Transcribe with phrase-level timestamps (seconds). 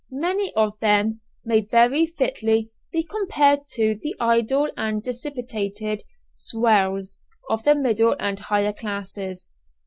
[0.09, 6.01] Many of them may very fitly be compared to the idle and dissipated
[6.33, 7.19] "swells"
[7.51, 9.45] of the middle and higher classes.